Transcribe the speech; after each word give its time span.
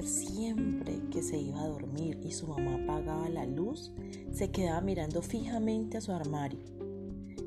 Siempre 0.00 1.02
que 1.10 1.22
se 1.22 1.36
iba 1.36 1.60
a 1.60 1.68
dormir 1.68 2.18
y 2.24 2.32
su 2.32 2.46
mamá 2.46 2.76
apagaba 2.82 3.28
la 3.28 3.44
luz, 3.44 3.92
se 4.32 4.50
quedaba 4.50 4.80
mirando 4.80 5.20
fijamente 5.20 5.98
a 5.98 6.00
su 6.00 6.12
armario. 6.12 6.64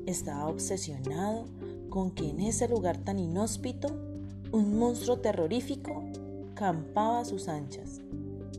Estaba 0.06 0.46
obsesionado 0.46 1.46
con 1.90 2.12
que 2.12 2.30
en 2.30 2.38
ese 2.38 2.68
lugar 2.68 2.98
tan 2.98 3.18
inhóspito, 3.18 3.88
un 4.52 4.78
monstruo 4.78 5.18
terrorífico 5.18 6.04
campaba 6.54 7.18
a 7.18 7.24
sus 7.24 7.48
anchas. 7.48 8.00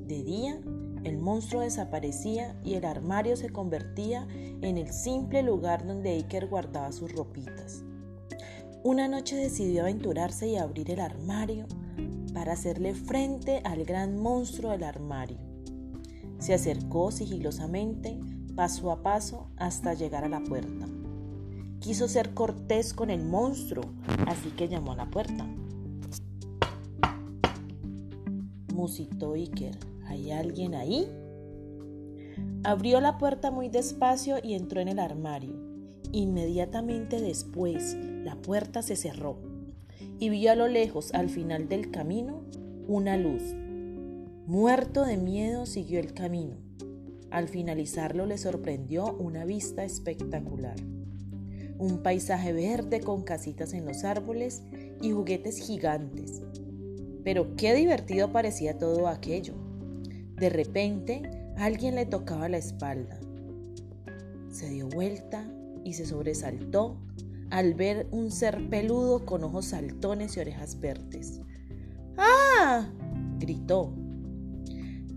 De 0.05 0.21
día, 0.21 0.59
el 1.05 1.17
monstruo 1.17 1.61
desaparecía 1.61 2.59
y 2.65 2.73
el 2.73 2.83
armario 2.83 3.37
se 3.37 3.49
convertía 3.49 4.27
en 4.33 4.77
el 4.77 4.91
simple 4.91 5.43
lugar 5.43 5.87
donde 5.87 6.09
Iker 6.09 6.47
guardaba 6.47 6.91
sus 6.91 7.13
ropitas. 7.13 7.85
Una 8.83 9.07
noche 9.07 9.37
decidió 9.37 9.83
aventurarse 9.83 10.49
y 10.49 10.57
abrir 10.57 10.91
el 10.91 10.99
armario 10.99 11.67
para 12.33 12.53
hacerle 12.53 12.93
frente 12.93 13.61
al 13.63 13.83
gran 13.83 14.17
monstruo 14.17 14.71
del 14.71 14.83
armario. 14.83 15.37
Se 16.39 16.53
acercó 16.53 17.11
sigilosamente, 17.11 18.19
paso 18.55 18.91
a 18.91 19.01
paso, 19.01 19.49
hasta 19.57 19.93
llegar 19.93 20.23
a 20.23 20.29
la 20.29 20.41
puerta. 20.41 20.87
Quiso 21.79 22.07
ser 22.07 22.33
cortés 22.33 22.93
con 22.93 23.09
el 23.09 23.23
monstruo, 23.23 23.85
así 24.27 24.49
que 24.51 24.67
llamó 24.67 24.91
a 24.91 24.97
la 24.97 25.09
puerta. 25.09 25.47
Musitó 28.73 29.33
Iker. 29.33 29.77
¿Hay 30.05 30.31
alguien 30.31 30.75
ahí? 30.75 31.07
Abrió 32.63 33.01
la 33.01 33.17
puerta 33.17 33.51
muy 33.51 33.69
despacio 33.69 34.37
y 34.43 34.53
entró 34.53 34.79
en 34.81 34.87
el 34.87 34.99
armario. 34.99 35.55
Inmediatamente 36.11 37.19
después, 37.19 37.95
la 38.23 38.35
puerta 38.35 38.81
se 38.81 38.95
cerró 38.95 39.46
y 40.19 40.29
vio 40.29 40.51
a 40.51 40.55
lo 40.55 40.67
lejos, 40.67 41.13
al 41.13 41.29
final 41.29 41.69
del 41.69 41.91
camino, 41.91 42.43
una 42.87 43.17
luz. 43.17 43.43
Muerto 44.45 45.05
de 45.05 45.17
miedo, 45.17 45.65
siguió 45.65 45.99
el 45.99 46.13
camino. 46.13 46.55
Al 47.29 47.49
finalizarlo 47.49 48.25
le 48.25 48.37
sorprendió 48.37 49.13
una 49.17 49.45
vista 49.45 49.83
espectacular. 49.83 50.77
Un 51.77 52.01
paisaje 52.01 52.53
verde 52.53 53.01
con 53.01 53.23
casitas 53.23 53.73
en 53.73 53.85
los 53.85 54.03
árboles 54.03 54.63
y 55.01 55.11
juguetes 55.11 55.59
gigantes. 55.59 56.41
Pero 57.23 57.55
qué 57.55 57.75
divertido 57.75 58.31
parecía 58.31 58.77
todo 58.77 59.07
aquello. 59.07 59.53
De 60.37 60.49
repente, 60.49 61.21
alguien 61.57 61.95
le 61.95 62.05
tocaba 62.05 62.47
la 62.47 62.57
espalda. 62.57 63.19
Se 64.49 64.69
dio 64.69 64.87
vuelta 64.87 65.45
y 65.83 65.93
se 65.93 66.05
sobresaltó 66.05 66.97
al 67.49 67.73
ver 67.73 68.07
un 68.11 68.31
ser 68.31 68.69
peludo 68.69 69.25
con 69.25 69.43
ojos 69.43 69.65
saltones 69.65 70.37
y 70.37 70.39
orejas 70.39 70.79
verdes. 70.79 71.41
¡Ah! 72.17 72.87
gritó. 73.39 73.93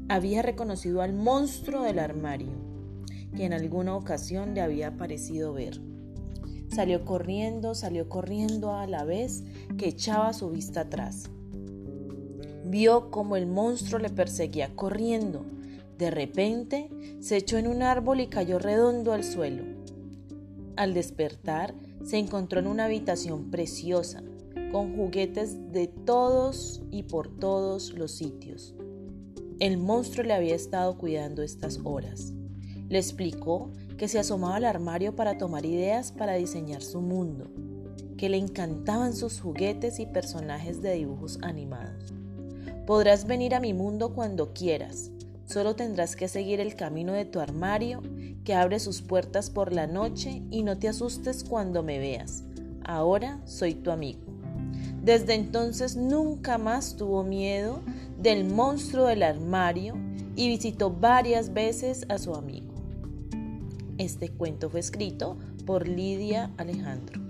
Había 0.08 0.42
reconocido 0.42 1.02
al 1.02 1.12
monstruo 1.12 1.82
del 1.82 1.98
armario, 1.98 2.52
que 3.36 3.44
en 3.44 3.52
alguna 3.52 3.96
ocasión 3.96 4.54
le 4.54 4.60
había 4.60 4.96
parecido 4.96 5.52
ver. 5.52 5.80
Salió 6.68 7.04
corriendo, 7.04 7.74
salió 7.74 8.08
corriendo 8.08 8.74
a 8.74 8.86
la 8.86 9.04
vez 9.04 9.42
que 9.76 9.88
echaba 9.88 10.32
su 10.32 10.50
vista 10.50 10.82
atrás. 10.82 11.30
Vio 12.64 13.10
como 13.10 13.36
el 13.36 13.46
monstruo 13.46 13.98
le 13.98 14.10
perseguía 14.10 14.74
corriendo. 14.76 15.44
De 15.98 16.10
repente 16.10 16.88
se 17.20 17.36
echó 17.36 17.58
en 17.58 17.66
un 17.66 17.82
árbol 17.82 18.20
y 18.20 18.28
cayó 18.28 18.58
redondo 18.60 19.12
al 19.12 19.24
suelo. 19.24 19.64
Al 20.76 20.94
despertar, 20.94 21.74
se 22.04 22.18
encontró 22.18 22.60
en 22.60 22.66
una 22.66 22.86
habitación 22.86 23.50
preciosa, 23.50 24.22
con 24.72 24.96
juguetes 24.96 25.72
de 25.72 25.88
todos 25.88 26.82
y 26.90 27.04
por 27.04 27.28
todos 27.28 27.92
los 27.92 28.12
sitios. 28.12 28.74
El 29.58 29.76
monstruo 29.78 30.24
le 30.24 30.32
había 30.32 30.54
estado 30.54 30.96
cuidando 30.96 31.42
estas 31.42 31.80
horas. 31.84 32.32
Le 32.88 32.98
explicó 32.98 33.70
que 33.98 34.08
se 34.08 34.18
asomaba 34.18 34.56
al 34.56 34.64
armario 34.64 35.14
para 35.14 35.36
tomar 35.36 35.66
ideas 35.66 36.12
para 36.12 36.34
diseñar 36.34 36.82
su 36.82 37.00
mundo, 37.00 37.50
que 38.16 38.28
le 38.28 38.38
encantaban 38.38 39.14
sus 39.14 39.40
juguetes 39.40 40.00
y 40.00 40.06
personajes 40.06 40.80
de 40.80 40.94
dibujos 40.94 41.38
animados. 41.42 42.14
Podrás 42.86 43.26
venir 43.26 43.54
a 43.54 43.60
mi 43.60 43.74
mundo 43.74 44.14
cuando 44.14 44.52
quieras, 44.52 45.10
Solo 45.50 45.74
tendrás 45.74 46.14
que 46.14 46.28
seguir 46.28 46.60
el 46.60 46.76
camino 46.76 47.12
de 47.12 47.24
tu 47.24 47.40
armario 47.40 48.04
que 48.44 48.54
abre 48.54 48.78
sus 48.78 49.02
puertas 49.02 49.50
por 49.50 49.72
la 49.72 49.88
noche 49.88 50.44
y 50.48 50.62
no 50.62 50.78
te 50.78 50.86
asustes 50.88 51.42
cuando 51.42 51.82
me 51.82 51.98
veas. 51.98 52.44
Ahora 52.84 53.40
soy 53.46 53.74
tu 53.74 53.90
amigo. 53.90 54.20
Desde 55.02 55.34
entonces 55.34 55.96
nunca 55.96 56.56
más 56.56 56.94
tuvo 56.94 57.24
miedo 57.24 57.80
del 58.16 58.44
monstruo 58.44 59.06
del 59.06 59.24
armario 59.24 59.96
y 60.36 60.46
visitó 60.46 60.92
varias 60.92 61.52
veces 61.52 62.06
a 62.08 62.18
su 62.18 62.36
amigo. 62.36 62.72
Este 63.98 64.28
cuento 64.28 64.70
fue 64.70 64.78
escrito 64.78 65.36
por 65.66 65.88
Lidia 65.88 66.52
Alejandro. 66.58 67.20